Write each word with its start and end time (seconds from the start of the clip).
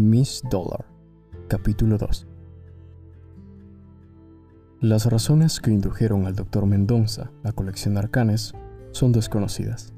Miss 0.00 0.42
Dollar, 0.50 0.86
capítulo 1.46 1.98
2 1.98 2.26
Las 4.80 5.04
razones 5.04 5.60
que 5.60 5.72
indujeron 5.72 6.24
al 6.24 6.34
Dr. 6.34 6.64
Mendoza 6.64 7.30
a 7.44 7.52
coleccionar 7.52 8.08
canes 8.10 8.54
son 8.92 9.12
desconocidas. 9.12 9.92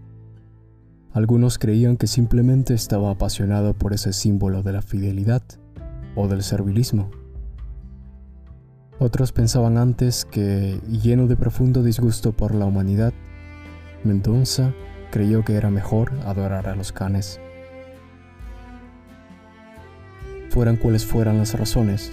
Algunos 1.12 1.56
creían 1.56 1.96
que 1.96 2.08
simplemente 2.08 2.74
estaba 2.74 3.12
apasionado 3.12 3.74
por 3.74 3.92
ese 3.92 4.12
símbolo 4.12 4.64
de 4.64 4.72
la 4.72 4.82
fidelidad 4.82 5.44
o 6.16 6.26
del 6.26 6.42
servilismo. 6.42 7.08
Otros 8.98 9.30
pensaban 9.30 9.78
antes 9.78 10.24
que, 10.24 10.80
lleno 10.90 11.28
de 11.28 11.36
profundo 11.36 11.84
disgusto 11.84 12.32
por 12.32 12.56
la 12.56 12.66
humanidad, 12.66 13.12
Mendoza 14.02 14.74
creyó 15.12 15.44
que 15.44 15.54
era 15.54 15.70
mejor 15.70 16.10
adorar 16.26 16.66
a 16.66 16.74
los 16.74 16.90
canes. 16.90 17.40
Fueran 20.52 20.76
cuales 20.76 21.06
fueran 21.06 21.38
las 21.38 21.58
razones, 21.58 22.12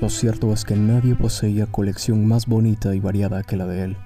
lo 0.00 0.10
cierto 0.10 0.52
es 0.52 0.64
que 0.64 0.76
nadie 0.76 1.16
poseía 1.16 1.66
colección 1.66 2.24
más 2.24 2.46
bonita 2.46 2.94
y 2.94 3.00
variada 3.00 3.42
que 3.42 3.56
la 3.56 3.66
de 3.66 3.82
él. 3.82 3.96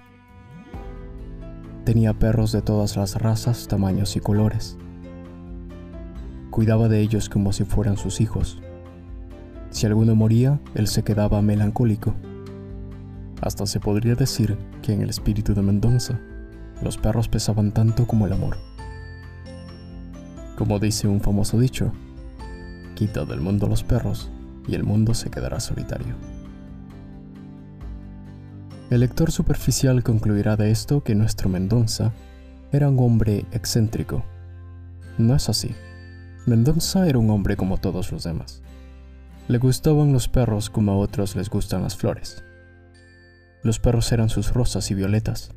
Tenía 1.85 2.15
perros 2.15 2.51
de 2.51 2.63
todas 2.63 2.97
las 2.97 3.21
razas, 3.21 3.69
tamaños 3.69 4.17
y 4.17 4.21
colores. 4.21 4.79
Cuidaba 6.49 6.89
de 6.89 7.01
ellos 7.01 7.29
como 7.29 7.53
si 7.53 7.65
fueran 7.65 7.99
sus 7.99 8.23
hijos. 8.23 8.59
Si 9.69 9.85
alguno 9.85 10.15
moría, 10.15 10.59
él 10.75 10.87
se 10.87 11.03
quedaba 11.03 11.43
melancólico. 11.43 12.15
Hasta 13.43 13.67
se 13.67 13.81
podría 13.81 14.15
decir 14.15 14.57
que 14.81 14.95
en 14.95 15.03
el 15.03 15.11
espíritu 15.11 15.53
de 15.53 15.61
Mendoza, 15.61 16.19
los 16.83 16.97
perros 16.97 17.29
pesaban 17.29 17.71
tanto 17.71 18.07
como 18.07 18.25
el 18.25 18.33
amor. 18.33 18.57
Como 20.57 20.79
dice 20.79 21.07
un 21.07 21.21
famoso 21.21 21.59
dicho, 21.61 21.93
quita 22.95 23.25
del 23.25 23.41
mundo 23.41 23.67
los 23.67 23.85
perros 23.85 24.31
y 24.67 24.75
el 24.75 24.85
mundo 24.85 25.15
se 25.15 25.31
quedará 25.31 25.61
solitario. 25.61 26.15
El 28.91 29.01
lector 29.01 29.33
superficial 29.33 30.03
concluirá 30.03 30.57
de 30.57 30.71
esto 30.71 31.03
que 31.03 31.15
nuestro 31.15 31.49
Mendoza 31.49 32.13
era 32.71 32.89
un 32.89 32.99
hombre 33.01 33.47
excéntrico. 33.53 34.25
No 35.19 35.35
es 35.35 35.49
así. 35.49 35.75
Mendoza 36.47 37.09
era 37.09 37.19
un 37.19 37.31
hombre 37.31 37.57
como 37.57 37.79
todos 37.79 38.13
los 38.13 38.25
demás. 38.25 38.63
Le 39.49 39.59
gustaban 39.59 40.13
los 40.13 40.29
perros 40.29 40.71
como 40.71 40.93
a 40.93 40.97
otros 40.97 41.37
les 41.37 41.51
gustan 41.51 41.83
las 41.83 41.97
flores. 41.97 42.45
Los 43.63 43.79
perros 43.79 44.13
eran 44.13 44.29
sus 44.29 44.53
rosas 44.53 44.91
y 44.91 44.95
violetas. 44.95 45.51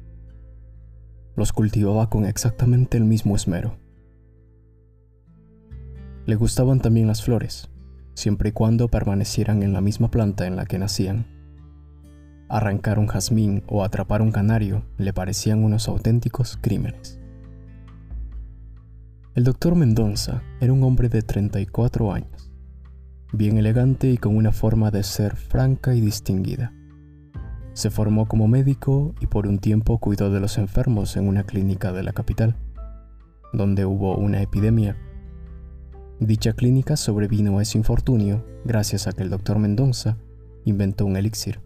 Los 1.35 1.53
cultivaba 1.53 2.09
con 2.09 2.25
exactamente 2.25 2.97
el 2.97 3.03
mismo 3.03 3.35
esmero. 3.35 3.77
Le 6.28 6.36
gustaban 6.36 6.80
también 6.80 7.08
las 7.08 7.23
flores, 7.23 7.70
siempre 8.14 8.50
y 8.50 8.52
cuando 8.52 8.88
permanecieran 8.88 9.64
en 9.64 9.73
la 9.73 9.81
misma 9.81 10.11
planta 10.11 10.45
en 10.45 10.56
la 10.56 10.66
que 10.66 10.78
nacían 10.78 11.25
Arrancar 12.50 12.97
un 12.97 13.08
jazmín 13.08 13.64
o 13.67 13.83
atrapar 13.83 14.22
un 14.22 14.31
canario 14.31 14.83
le 14.98 15.11
parecían 15.11 15.66
unos 15.66 15.89
auténticos 15.89 16.58
crímenes. 16.61 17.20
El 19.36 19.44
doctor 19.44 19.75
Mendoza 19.75 20.42
era 20.61 20.72
un 20.72 20.81
hombre 20.83 21.09
de 21.09 21.22
34 21.22 22.14
años, 22.14 22.52
bien 23.33 23.58
elegante 23.58 24.09
y 24.09 24.17
con 24.17 24.38
una 24.38 24.53
forma 24.53 24.92
de 24.92 25.03
ser 25.03 25.36
franca 25.36 25.94
y 25.94 26.00
distinguida. 26.00 26.73
Se 27.73 27.89
formó 27.89 28.28
como 28.28 28.48
médico 28.48 29.14
y 29.20 29.28
por 29.28 29.45
un 29.45 29.59
tiempo 29.59 29.98
cuidó 30.00 30.31
de 30.31 30.39
los 30.39 30.58
enfermos 30.58 31.17
en 31.17 31.28
una 31.28 31.44
clínica 31.44 31.92
de 31.92 32.03
la 32.03 32.14
capital, 32.14 32.55
donde 33.52 33.86
hubo 33.86 34.17
una 34.17 34.42
epidemia. 34.42 34.98
Dicha 36.19 36.53
clínica 36.53 36.97
sobrevino 36.97 37.59
a 37.59 37.61
ese 37.61 37.77
infortunio 37.77 38.43
gracias 38.65 39.05
a 39.05 39.11
que 39.11 39.21
el 39.21 39.29
doctor 39.29 39.59
Mendoza 39.59 40.17
inventó 40.65 41.05
un 41.05 41.15
elixir. 41.15 41.59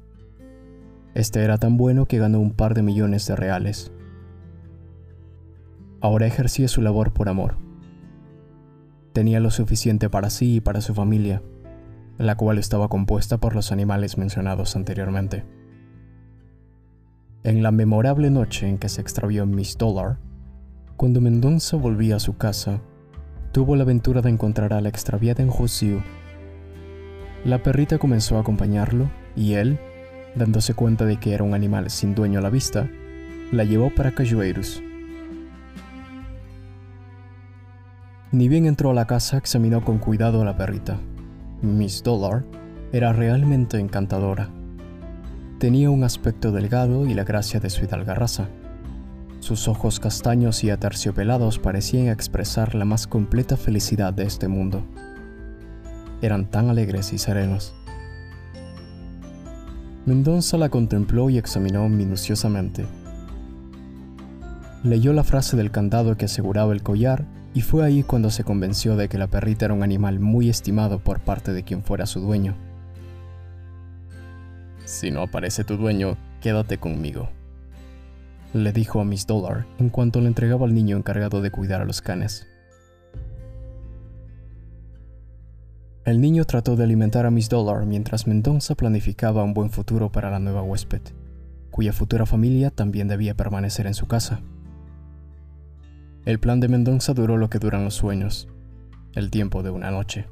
Este 1.13 1.41
era 1.41 1.57
tan 1.57 1.77
bueno 1.77 2.05
que 2.05 2.19
ganó 2.19 2.41
un 2.41 2.51
par 2.51 2.73
de 2.73 2.83
millones 2.83 3.25
de 3.27 3.37
reales. 3.37 3.93
Ahora 6.01 6.27
ejercía 6.27 6.67
su 6.67 6.81
labor 6.81 7.13
por 7.13 7.29
amor. 7.29 7.55
Tenía 9.13 9.39
lo 9.39 9.51
suficiente 9.51 10.09
para 10.09 10.29
sí 10.29 10.55
y 10.55 10.61
para 10.61 10.81
su 10.81 10.93
familia, 10.93 11.41
la 12.17 12.35
cual 12.35 12.57
estaba 12.57 12.89
compuesta 12.89 13.37
por 13.37 13.55
los 13.55 13.71
animales 13.71 14.17
mencionados 14.17 14.75
anteriormente. 14.75 15.45
En 17.43 17.63
la 17.63 17.71
memorable 17.71 18.29
noche 18.29 18.67
en 18.67 18.77
que 18.77 18.89
se 18.89 18.99
extravió 18.99 19.45
Miss 19.45 19.77
Dollar, 19.77 20.19
cuando 20.97 21.21
Mendoza 21.21 21.77
volvía 21.77 22.17
a 22.17 22.19
su 22.19 22.35
casa, 22.35 22.81
tuvo 23.51 23.75
la 23.75 23.83
aventura 23.83 24.21
de 24.21 24.29
encontrar 24.29 24.73
a 24.73 24.81
la 24.81 24.89
extraviada 24.89 25.43
en 25.43 25.49
Josiu. 25.49 26.01
La 27.43 27.61
perrita 27.63 27.97
comenzó 27.97 28.37
a 28.37 28.41
acompañarlo 28.41 29.09
y 29.35 29.53
él, 29.53 29.79
dándose 30.35 30.73
cuenta 30.73 31.05
de 31.05 31.17
que 31.17 31.33
era 31.33 31.43
un 31.43 31.53
animal 31.53 31.89
sin 31.89 32.15
dueño 32.15 32.39
a 32.39 32.41
la 32.41 32.49
vista, 32.49 32.89
la 33.51 33.63
llevó 33.63 33.93
para 33.93 34.11
Cajueiros. 34.11 34.81
Ni 38.31 38.47
bien 38.47 38.65
entró 38.65 38.91
a 38.91 38.93
la 38.93 39.07
casa, 39.07 39.37
examinó 39.37 39.83
con 39.83 39.97
cuidado 39.97 40.41
a 40.41 40.45
la 40.45 40.55
perrita. 40.55 40.97
Miss 41.61 42.01
Dollar 42.01 42.45
era 42.93 43.11
realmente 43.11 43.77
encantadora. 43.77 44.49
Tenía 45.59 45.89
un 45.89 46.03
aspecto 46.05 46.51
delgado 46.53 47.05
y 47.05 47.13
la 47.13 47.25
gracia 47.25 47.59
de 47.59 47.69
su 47.69 47.83
hidalga 47.83 48.15
raza. 48.15 48.47
Sus 49.41 49.67
ojos 49.67 49.99
castaños 49.99 50.63
y 50.63 50.69
aterciopelados 50.69 51.57
parecían 51.57 52.09
expresar 52.09 52.75
la 52.75 52.85
más 52.85 53.07
completa 53.07 53.57
felicidad 53.57 54.13
de 54.13 54.23
este 54.23 54.47
mundo. 54.47 54.83
Eran 56.21 56.45
tan 56.45 56.69
alegres 56.69 57.11
y 57.11 57.17
serenos. 57.17 57.73
Mendoza 60.05 60.59
la 60.59 60.69
contempló 60.69 61.31
y 61.31 61.39
examinó 61.39 61.89
minuciosamente. 61.89 62.85
Leyó 64.83 65.11
la 65.11 65.23
frase 65.23 65.57
del 65.57 65.71
candado 65.71 66.15
que 66.17 66.25
aseguraba 66.25 66.71
el 66.73 66.83
collar 66.83 67.25
y 67.55 67.61
fue 67.61 67.83
ahí 67.83 68.03
cuando 68.03 68.29
se 68.29 68.43
convenció 68.43 68.95
de 68.95 69.09
que 69.09 69.17
la 69.17 69.27
perrita 69.27 69.65
era 69.65 69.73
un 69.73 69.81
animal 69.81 70.19
muy 70.19 70.49
estimado 70.49 70.99
por 70.99 71.19
parte 71.19 71.51
de 71.51 71.63
quien 71.63 71.83
fuera 71.83 72.05
su 72.05 72.19
dueño. 72.19 72.53
Si 74.85 75.09
no 75.09 75.23
aparece 75.23 75.63
tu 75.63 75.77
dueño, 75.77 76.15
quédate 76.41 76.77
conmigo, 76.77 77.29
le 78.53 78.73
dijo 78.73 78.99
a 78.99 79.05
Miss 79.05 79.27
Dollar 79.27 79.65
en 79.79 79.89
cuanto 79.89 80.19
le 80.19 80.27
entregaba 80.27 80.65
al 80.65 80.73
niño 80.73 80.97
encargado 80.97 81.41
de 81.41 81.51
cuidar 81.51 81.81
a 81.81 81.85
los 81.85 82.01
canes. 82.01 82.47
El 86.03 86.19
niño 86.19 86.45
trató 86.45 86.75
de 86.75 86.83
alimentar 86.83 87.25
a 87.25 87.31
Miss 87.31 87.47
Dollar 87.47 87.85
mientras 87.85 88.27
Mendoza 88.27 88.75
planificaba 88.75 89.43
un 89.43 89.53
buen 89.53 89.69
futuro 89.69 90.11
para 90.11 90.31
la 90.31 90.39
nueva 90.39 90.63
huésped, 90.63 91.01
cuya 91.69 91.93
futura 91.93 92.25
familia 92.25 92.71
también 92.71 93.07
debía 93.07 93.35
permanecer 93.35 93.85
en 93.87 93.93
su 93.93 94.07
casa. 94.07 94.41
El 96.25 96.39
plan 96.39 96.59
de 96.59 96.67
Mendoza 96.67 97.13
duró 97.13 97.37
lo 97.37 97.49
que 97.49 97.59
duran 97.59 97.83
los 97.83 97.95
sueños, 97.95 98.47
el 99.13 99.29
tiempo 99.29 99.63
de 99.63 99.69
una 99.69 99.91
noche. 99.91 100.27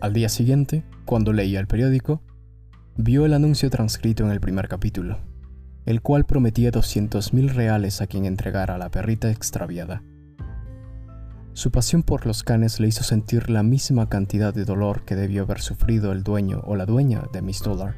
Al 0.00 0.14
día 0.14 0.28
siguiente, 0.30 0.84
cuando 1.04 1.32
leía 1.32 1.60
el 1.60 1.66
periódico, 1.66 2.22
vio 2.96 3.26
el 3.26 3.34
anuncio 3.34 3.68
transcrito 3.70 4.24
en 4.24 4.30
el 4.30 4.40
primer 4.40 4.68
capítulo, 4.68 5.18
el 5.86 6.02
cual 6.02 6.24
prometía 6.24 6.70
200 6.70 7.32
mil 7.32 7.50
reales 7.50 8.00
a 8.00 8.06
quien 8.06 8.24
entregara 8.24 8.74
a 8.74 8.78
la 8.78 8.90
perrita 8.90 9.30
extraviada. 9.30 10.02
Su 11.52 11.70
pasión 11.70 12.02
por 12.02 12.26
los 12.26 12.42
canes 12.42 12.80
le 12.80 12.88
hizo 12.88 13.02
sentir 13.02 13.50
la 13.50 13.62
misma 13.62 14.08
cantidad 14.08 14.54
de 14.54 14.64
dolor 14.64 15.04
que 15.04 15.16
debió 15.16 15.42
haber 15.42 15.60
sufrido 15.60 16.12
el 16.12 16.22
dueño 16.22 16.62
o 16.64 16.76
la 16.76 16.86
dueña 16.86 17.24
de 17.32 17.42
Miss 17.42 17.62
Dollar. 17.62 17.96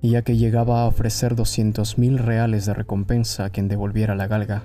Y 0.00 0.10
ya 0.10 0.22
que 0.22 0.36
llegaba 0.36 0.82
a 0.82 0.86
ofrecer 0.86 1.36
200 1.36 1.98
mil 1.98 2.18
reales 2.18 2.66
de 2.66 2.74
recompensa 2.74 3.44
a 3.44 3.50
quien 3.50 3.68
devolviera 3.68 4.16
la 4.16 4.26
galga. 4.26 4.64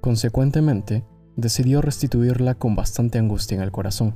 Consecuentemente, 0.00 1.04
decidió 1.36 1.80
restituirla 1.80 2.56
con 2.56 2.74
bastante 2.74 3.18
angustia 3.18 3.54
en 3.54 3.62
el 3.62 3.70
corazón. 3.70 4.14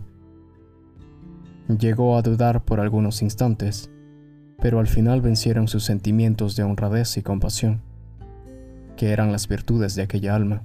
Llegó 1.68 2.16
a 2.16 2.22
dudar 2.22 2.64
por 2.64 2.80
algunos 2.80 3.22
instantes, 3.22 3.88
pero 4.62 4.78
al 4.78 4.86
final 4.86 5.20
vencieron 5.20 5.68
sus 5.68 5.84
sentimientos 5.84 6.56
de 6.56 6.62
honradez 6.62 7.18
y 7.18 7.22
compasión 7.22 7.82
que 8.96 9.10
eran 9.10 9.32
las 9.32 9.48
virtudes 9.48 9.96
de 9.96 10.02
aquella 10.02 10.36
alma. 10.36 10.62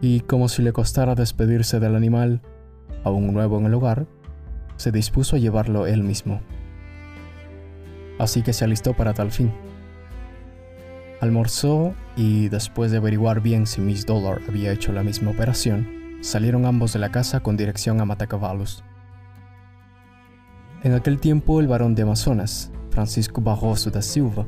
Y 0.00 0.20
como 0.20 0.48
si 0.48 0.62
le 0.62 0.72
costara 0.72 1.14
despedirse 1.14 1.78
del 1.78 1.94
animal, 1.94 2.40
aún 3.04 3.32
nuevo 3.32 3.58
en 3.58 3.66
el 3.66 3.74
hogar, 3.74 4.06
se 4.76 4.90
dispuso 4.90 5.36
a 5.36 5.38
llevarlo 5.38 5.86
él 5.86 6.02
mismo. 6.02 6.40
Así 8.18 8.42
que 8.42 8.52
se 8.52 8.64
alistó 8.64 8.94
para 8.94 9.14
tal 9.14 9.30
fin. 9.30 9.52
Almorzó 11.20 11.94
y 12.16 12.48
después 12.48 12.90
de 12.90 12.96
averiguar 12.96 13.40
bien 13.40 13.66
si 13.66 13.80
Miss 13.80 14.06
Dollar 14.06 14.40
había 14.48 14.72
hecho 14.72 14.92
la 14.92 15.04
misma 15.04 15.30
operación, 15.30 16.18
salieron 16.22 16.66
ambos 16.66 16.94
de 16.94 16.98
la 16.98 17.12
casa 17.12 17.40
con 17.40 17.56
dirección 17.56 18.00
a 18.00 18.06
Matacavallos. 18.06 18.82
En 20.82 20.94
aquel 20.94 21.18
tiempo 21.18 21.60
el 21.60 21.68
barón 21.68 21.94
de 21.94 22.02
Amazonas, 22.02 22.70
Francisco 22.88 23.42
Barroso 23.42 23.90
da 23.90 24.00
Silva, 24.00 24.46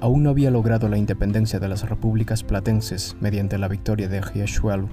aún 0.00 0.24
no 0.24 0.30
había 0.30 0.50
logrado 0.50 0.88
la 0.88 0.98
independencia 0.98 1.60
de 1.60 1.68
las 1.68 1.88
repúblicas 1.88 2.42
platenses 2.42 3.16
mediante 3.20 3.56
la 3.56 3.68
victoria 3.68 4.08
de 4.08 4.20
Riachuelo, 4.20 4.88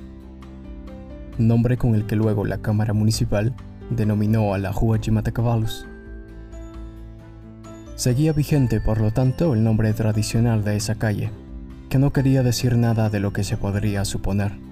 nombre 1.40 1.78
con 1.78 1.96
el 1.96 2.06
que 2.06 2.16
luego 2.16 2.46
la 2.46 2.60
Cámara 2.60 2.94
Municipal 2.94 3.56
denominó 3.90 4.54
a 4.54 4.60
la 4.60 4.72
Rua 4.72 5.00
de. 5.00 5.88
Seguía 7.96 8.32
vigente, 8.32 8.80
por 8.80 9.02
lo 9.02 9.10
tanto, 9.10 9.56
el 9.56 9.64
nombre 9.64 9.92
tradicional 9.94 10.64
de 10.64 10.76
esa 10.76 10.94
calle, 10.94 11.32
que 11.90 11.98
no 11.98 12.14
quería 12.14 12.44
decir 12.44 12.78
nada 12.78 13.10
de 13.10 13.20
lo 13.20 13.34
que 13.34 13.44
se 13.44 13.58
podría 13.58 14.06
suponer. 14.06 14.67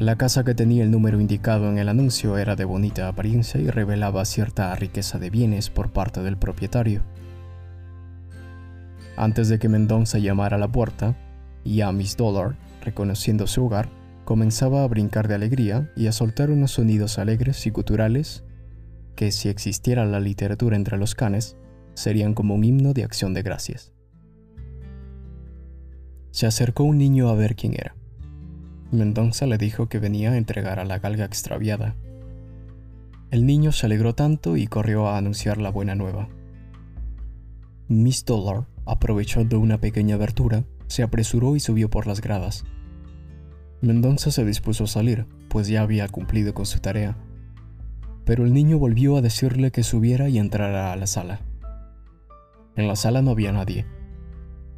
La 0.00 0.16
casa 0.16 0.44
que 0.44 0.54
tenía 0.54 0.82
el 0.82 0.90
número 0.90 1.20
indicado 1.20 1.68
en 1.68 1.76
el 1.76 1.90
anuncio 1.90 2.38
era 2.38 2.56
de 2.56 2.64
bonita 2.64 3.06
apariencia 3.06 3.60
y 3.60 3.68
revelaba 3.68 4.24
cierta 4.24 4.74
riqueza 4.74 5.18
de 5.18 5.28
bienes 5.28 5.68
por 5.68 5.92
parte 5.92 6.22
del 6.22 6.38
propietario. 6.38 7.02
Antes 9.18 9.50
de 9.50 9.58
que 9.58 9.68
Mendonza 9.68 10.16
llamara 10.16 10.56
a 10.56 10.58
la 10.58 10.72
puerta, 10.72 11.18
ya 11.66 11.92
Miss 11.92 12.16
Dollar, 12.16 12.56
reconociendo 12.82 13.46
su 13.46 13.66
hogar, 13.66 13.90
comenzaba 14.24 14.84
a 14.84 14.88
brincar 14.88 15.28
de 15.28 15.34
alegría 15.34 15.92
y 15.94 16.06
a 16.06 16.12
soltar 16.12 16.50
unos 16.50 16.70
sonidos 16.70 17.18
alegres 17.18 17.66
y 17.66 17.70
guturales 17.70 18.42
que 19.16 19.30
si 19.32 19.50
existiera 19.50 20.06
la 20.06 20.18
literatura 20.18 20.76
entre 20.76 20.96
los 20.96 21.14
canes, 21.14 21.58
serían 21.92 22.32
como 22.32 22.54
un 22.54 22.64
himno 22.64 22.94
de 22.94 23.04
acción 23.04 23.34
de 23.34 23.42
gracias. 23.42 23.92
Se 26.30 26.46
acercó 26.46 26.84
un 26.84 26.96
niño 26.96 27.28
a 27.28 27.34
ver 27.34 27.54
quién 27.54 27.74
era. 27.74 27.99
Mendonza 28.92 29.46
le 29.46 29.56
dijo 29.56 29.88
que 29.88 30.00
venía 30.00 30.32
a 30.32 30.36
entregar 30.36 30.80
a 30.80 30.84
la 30.84 30.98
galga 30.98 31.24
extraviada. 31.24 31.94
El 33.30 33.46
niño 33.46 33.70
se 33.70 33.86
alegró 33.86 34.16
tanto 34.16 34.56
y 34.56 34.66
corrió 34.66 35.06
a 35.06 35.16
anunciar 35.16 35.58
la 35.58 35.70
buena 35.70 35.94
nueva. 35.94 36.28
Miss 37.86 38.24
Dollar, 38.24 38.66
aprovechando 38.86 39.60
una 39.60 39.78
pequeña 39.78 40.16
abertura, 40.16 40.64
se 40.88 41.04
apresuró 41.04 41.54
y 41.54 41.60
subió 41.60 41.88
por 41.88 42.08
las 42.08 42.20
gradas. 42.20 42.64
Mendonza 43.80 44.32
se 44.32 44.44
dispuso 44.44 44.84
a 44.84 44.88
salir, 44.88 45.26
pues 45.48 45.68
ya 45.68 45.82
había 45.82 46.08
cumplido 46.08 46.52
con 46.52 46.66
su 46.66 46.80
tarea. 46.80 47.16
Pero 48.24 48.44
el 48.44 48.52
niño 48.52 48.78
volvió 48.78 49.16
a 49.16 49.22
decirle 49.22 49.70
que 49.70 49.84
subiera 49.84 50.28
y 50.28 50.38
entrara 50.38 50.92
a 50.92 50.96
la 50.96 51.06
sala. 51.06 51.40
En 52.74 52.88
la 52.88 52.96
sala 52.96 53.22
no 53.22 53.30
había 53.30 53.52
nadie. 53.52 53.86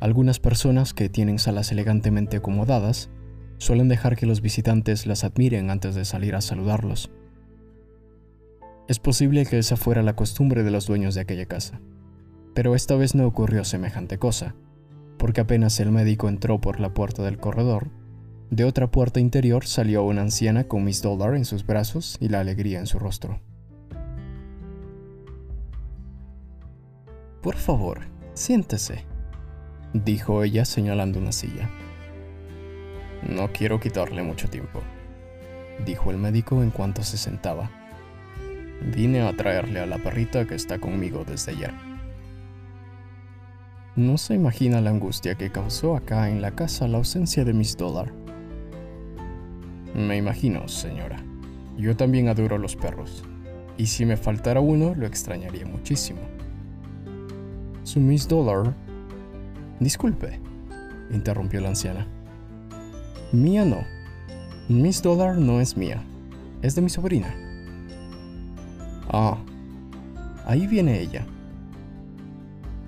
Algunas 0.01 0.39
personas 0.39 0.93
que 0.93 1.09
tienen 1.09 1.39
salas 1.39 1.73
elegantemente 1.73 2.37
acomodadas 2.37 3.09
suelen 3.63 3.87
dejar 3.87 4.17
que 4.17 4.27
los 4.27 4.41
visitantes 4.41 5.07
las 5.07 5.23
admiren 5.23 5.71
antes 5.71 5.95
de 5.95 6.05
salir 6.05 6.35
a 6.35 6.41
saludarlos. 6.41 7.13
Es 8.89 8.99
posible 8.99 9.47
que 9.47 9.59
esa 9.59 9.77
fuera 9.77 10.03
la 10.03 10.17
costumbre 10.17 10.65
de 10.65 10.73
los 10.73 10.87
dueños 10.87 11.15
de 11.15 11.21
aquella 11.21 11.47
casa, 11.47 11.81
pero 12.55 12.75
esta 12.75 12.97
vez 12.97 13.15
no 13.15 13.25
ocurrió 13.25 13.65
semejante 13.65 14.19
cosa, 14.19 14.57
porque 15.17 15.43
apenas 15.43 15.79
el 15.79 15.93
médico 15.93 16.29
entró 16.29 16.61
por 16.61 16.81
la 16.81 16.93
puerta 16.93 17.23
del 17.23 17.39
corredor, 17.39 17.91
de 18.51 18.65
otra 18.65 18.91
puerta 18.91 19.21
interior 19.21 19.65
salió 19.65 20.03
una 20.03 20.23
anciana 20.23 20.65
con 20.65 20.83
Miss 20.83 21.01
Dollar 21.01 21.37
en 21.37 21.45
sus 21.45 21.65
brazos 21.65 22.17
y 22.19 22.31
la 22.31 22.41
alegría 22.41 22.81
en 22.81 22.89
su 22.89 22.99
rostro. 22.99 23.41
Por 27.43 27.55
favor, 27.55 28.01
siéntese, 28.35 29.05
dijo 29.95 30.43
ella 30.43 30.65
señalando 30.65 31.21
una 31.21 31.31
silla. 31.31 31.71
No 33.29 33.53
quiero 33.53 33.79
quitarle 33.79 34.23
mucho 34.23 34.49
tiempo, 34.51 34.81
dijo 35.85 36.11
el 36.11 36.19
médico 36.19 36.63
en 36.63 36.71
cuanto 36.71 37.03
se 37.03 37.17
sentaba. 37.17 37.71
Vine 38.95 39.23
a 39.23 39.37
traerle 39.37 39.79
a 39.81 39.87
la 39.87 39.99
perrita 39.99 40.45
que 40.45 40.57
está 40.57 40.79
conmigo 40.79 41.25
desde 41.25 41.53
ayer. 41.53 41.73
No 43.95 44.19
se 44.19 44.35
imagina 44.35 44.81
la 44.81 44.91
angustia 44.91 45.37
que 45.37 45.53
causó 45.53 45.97
acá 45.97 46.31
en 46.31 46.43
la 46.43 46.51
casa 46.51 46.89
la 46.89 46.99
ausencia 46.99 47.45
de 47.45 47.53
Miss 47.53 47.77
Dollar. 47.77 48.13
Me 49.95 50.17
imagino, 50.17 50.67
señora. 50.67 51.23
Yo 51.77 51.95
también 51.95 52.29
adoro 52.29 52.59
los 52.59 52.75
perros. 52.75 53.23
Y 53.77 53.87
si 53.87 54.05
me 54.05 54.17
faltara 54.17 54.61
uno, 54.61 54.95
lo 54.95 55.07
extrañaría 55.07 55.67
muchísimo. 55.67 56.21
Su 57.85 58.01
Miss 58.01 58.27
Dollar. 58.27 58.75
Disculpe, 59.79 60.41
interrumpió 61.11 61.61
la 61.61 61.69
anciana. 61.69 62.07
Mía 63.33 63.65
no. 63.65 63.85
Miss 64.69 65.01
Dollar 65.01 65.39
no 65.39 65.63
es 65.63 65.75
mía. 65.75 66.03
Es 66.61 66.75
de 66.75 66.83
mi 66.83 66.91
sobrina. 66.91 67.35
Ah, 69.09 69.39
ahí 70.45 70.67
viene 70.67 71.01
ella. 71.01 71.25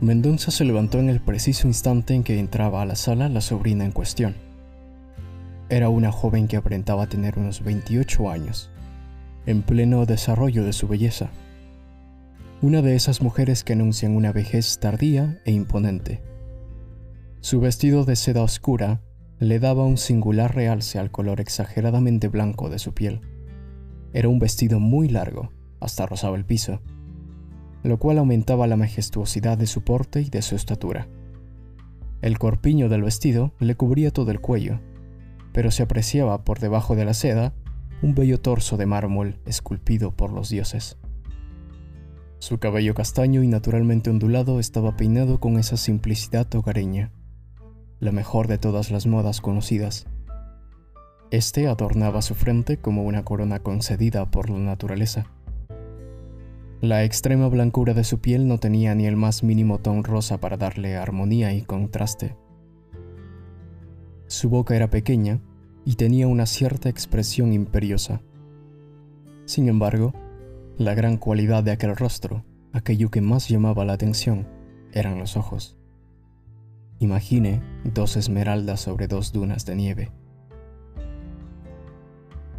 Mendonza 0.02 0.50
se 0.50 0.67
levantó 0.67 0.99
en 0.99 1.08
el 1.08 1.20
preciso 1.20 1.67
instante 1.67 2.12
en 2.12 2.25
que 2.25 2.38
entraba 2.38 2.82
a 2.82 2.87
la 2.87 2.94
sala 2.94 3.31
la 3.31 3.41
sobrina 3.41 3.87
en 3.87 3.93
cuestión. 3.93 4.35
Era 5.70 5.88
una 5.88 6.12
joven 6.12 6.46
que 6.46 6.58
aparentaba 6.58 7.06
tener 7.06 7.38
unos 7.38 7.64
28 7.64 8.31
años, 8.31 8.70
en 9.46 9.62
pleno 9.62 10.05
desarrollo 10.05 10.62
de 10.62 10.75
su 10.75 10.88
belleza. 10.88 11.31
Una 12.61 12.82
de 12.82 12.96
esas 12.96 13.23
mujeres 13.23 13.64
que 13.64 13.73
anuncian 13.73 14.14
una 14.14 14.31
vejez 14.31 14.79
tardía 14.79 15.41
e 15.46 15.52
imponente. 15.52 16.23
Su 17.41 17.61
vestido 17.61 18.05
de 18.05 18.17
seda 18.17 18.43
oscura 18.43 19.00
le 19.49 19.58
daba 19.58 19.85
un 19.85 19.96
singular 19.96 20.55
realce 20.55 20.99
al 20.99 21.11
color 21.11 21.41
exageradamente 21.41 22.29
blanco 22.29 22.70
de 22.70 22.79
su 22.79 22.94
piel. 22.94 23.20
Era 24.12 24.29
un 24.29 24.38
vestido 24.38 24.81
muy 24.81 25.08
largo, 25.08 25.50
hasta 25.81 26.06
rozaba 26.06 26.37
el 26.37 26.44
piso, 26.44 26.81
lo 27.82 27.99
cual 27.99 28.19
aumentaba 28.19 28.67
la 28.67 28.76
majestuosidad 28.76 29.58
de 29.58 29.67
su 29.67 29.82
porte 29.82 30.23
y 30.23 30.31
de 30.31 30.41
su 30.41 30.56
estatura. 30.56 31.08
El 32.23 32.38
corpiño 32.38 32.88
del 32.88 33.02
vestido 33.02 33.52
le 33.58 33.75
cubría 33.75 34.11
todo 34.11 34.31
el 34.31 34.41
cuello, 34.41 34.81
pero 35.52 35.70
se 35.70 35.82
apreciaba 35.82 36.43
por 36.44 36.58
debajo 36.58 36.96
de 36.96 37.05
la 37.05 37.14
seda 37.14 37.52
un 38.02 38.14
bello 38.14 38.41
torso 38.41 38.76
de 38.76 38.87
mármol 38.87 39.41
esculpido 39.46 40.11
por 40.11 40.32
los 40.32 40.49
dioses. 40.49 40.96
Su 42.38 42.58
cabello 42.58 42.94
castaño 42.94 43.43
y 43.43 43.49
naturalmente 43.49 44.11
ondulado 44.11 44.61
estaba 44.61 44.96
peinado 44.96 45.41
con 45.41 45.58
esa 45.58 45.76
simplicidad 45.76 46.52
hogareña, 46.55 47.11
la 48.00 48.12
mejor 48.12 48.49
de 48.49 48.58
todas 48.58 48.91
las 48.91 49.06
modas 49.06 49.41
conocidas. 49.41 50.06
Este 51.31 51.67
adornaba 51.67 52.23
su 52.23 52.35
frente 52.35 52.76
como 52.76 53.05
una 53.05 53.25
corona 53.25 53.61
concedida 53.61 54.31
por 54.31 54.50
la 54.50 54.58
naturaleza. 54.58 55.26
La 56.81 57.02
extrema 57.02 57.49
blancura 57.49 57.94
de 57.94 58.05
su 58.05 58.19
piel 58.19 58.46
no 58.46 58.58
tenía 58.58 58.94
ni 58.94 59.06
el 59.06 59.17
más 59.17 59.43
mínimo 59.43 59.79
ton 59.79 60.05
rosa 60.05 60.38
para 60.38 60.56
darle 60.56 60.96
armonía 60.96 61.52
y 61.55 61.62
contraste. 61.62 62.37
Su 64.27 64.51
boca 64.51 64.77
era 64.77 64.91
pequeña 64.91 65.41
y 65.84 65.94
tenía 65.94 66.29
una 66.29 66.46
cierta 66.46 66.89
expresión 66.89 67.53
imperiosa. 67.53 68.20
Sin 69.46 69.69
embargo, 69.69 70.13
la 70.77 70.94
gran 70.94 71.17
cualidad 71.17 71.63
de 71.63 71.72
aquel 71.72 71.96
rostro, 71.96 72.44
aquello 72.72 73.10
que 73.10 73.20
más 73.20 73.48
llamaba 73.48 73.84
la 73.84 73.93
atención, 73.94 74.46
eran 74.93 75.19
los 75.19 75.36
ojos. 75.36 75.77
Imagine 76.98 77.60
dos 77.84 78.17
esmeraldas 78.17 78.81
sobre 78.81 79.06
dos 79.06 79.32
dunas 79.32 79.67
de 79.67 79.77
nieve. 79.77 80.10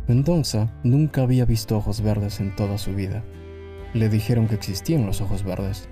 Mendonza 0.08 0.72
nunca 0.84 1.24
había 1.24 1.46
visto 1.46 1.77
ojos 1.77 2.01
verdes 2.01 2.39
en 2.39 2.56
toda 2.56 2.77
su 2.77 2.94
vida. 2.94 3.24
Le 3.94 4.10
dijeron 4.10 4.48
que 4.48 4.56
existían 4.56 5.06
los 5.06 5.22
ojos 5.22 5.44
verdes. 5.44 5.89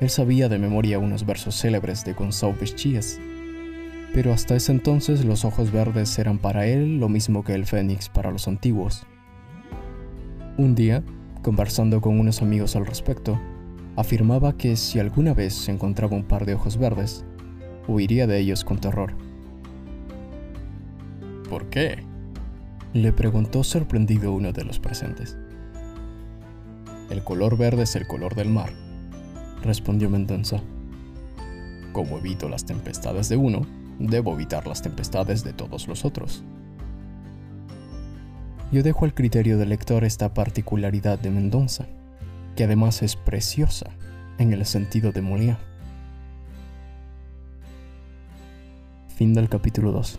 Él 0.00 0.10
sabía 0.10 0.48
de 0.48 0.58
memoria 0.58 0.98
unos 0.98 1.26
versos 1.26 1.54
célebres 1.56 2.04
de 2.04 2.12
Gonzalo 2.12 2.56
Chies 2.62 3.20
pero 4.16 4.32
hasta 4.32 4.56
ese 4.56 4.72
entonces 4.72 5.26
los 5.26 5.44
ojos 5.44 5.70
verdes 5.70 6.18
eran 6.18 6.38
para 6.38 6.66
él 6.66 6.98
lo 6.98 7.10
mismo 7.10 7.44
que 7.44 7.52
el 7.52 7.66
fénix 7.66 8.08
para 8.08 8.30
los 8.30 8.48
antiguos. 8.48 9.06
Un 10.56 10.74
día, 10.74 11.02
conversando 11.42 12.00
con 12.00 12.18
unos 12.18 12.40
amigos 12.40 12.76
al 12.76 12.86
respecto, 12.86 13.38
afirmaba 13.94 14.56
que 14.56 14.76
si 14.76 14.98
alguna 14.98 15.34
vez 15.34 15.52
se 15.52 15.70
encontraba 15.70 16.16
un 16.16 16.24
par 16.24 16.46
de 16.46 16.54
ojos 16.54 16.78
verdes, 16.78 17.26
huiría 17.88 18.26
de 18.26 18.38
ellos 18.38 18.64
con 18.64 18.78
terror. 18.78 19.14
¿Por 21.48 21.68
qué? 21.70 22.04
le 22.92 23.12
preguntó 23.12 23.62
sorprendido 23.62 24.32
uno 24.32 24.52
de 24.52 24.64
los 24.64 24.78
presentes. 24.78 25.36
El 27.10 27.22
color 27.22 27.58
verde 27.58 27.82
es 27.82 27.94
el 27.94 28.06
color 28.06 28.34
del 28.34 28.48
mar, 28.48 28.70
respondió 29.62 30.08
Mendonza. 30.08 30.62
Como 31.92 32.18
evito 32.18 32.48
las 32.48 32.64
tempestades 32.64 33.28
de 33.28 33.36
uno, 33.36 33.62
debo 33.98 34.34
evitar 34.34 34.66
las 34.66 34.82
tempestades 34.82 35.44
de 35.44 35.52
todos 35.52 35.88
los 35.88 36.04
otros. 36.04 36.42
Yo 38.72 38.82
dejo 38.82 39.04
al 39.04 39.14
criterio 39.14 39.58
del 39.58 39.68
lector 39.68 40.04
esta 40.04 40.34
particularidad 40.34 41.18
de 41.18 41.30
Mendonza, 41.30 41.86
que 42.56 42.64
además 42.64 43.02
es 43.02 43.14
preciosa 43.14 43.90
en 44.38 44.52
el 44.52 44.64
sentido 44.66 45.12
de 45.12 45.22
Molière. 45.22 45.58
Fin 49.16 49.32
del 49.32 49.48
capítulo 49.48 49.92
2. 49.92 50.18